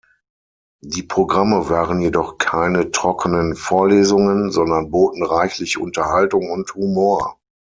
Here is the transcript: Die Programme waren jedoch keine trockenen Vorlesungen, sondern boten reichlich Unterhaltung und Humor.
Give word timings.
Die 0.83 1.03
Programme 1.03 1.69
waren 1.69 2.01
jedoch 2.01 2.39
keine 2.39 2.89
trockenen 2.89 3.53
Vorlesungen, 3.55 4.49
sondern 4.49 4.89
boten 4.89 5.21
reichlich 5.23 5.77
Unterhaltung 5.77 6.49
und 6.49 6.73
Humor. 6.73 7.39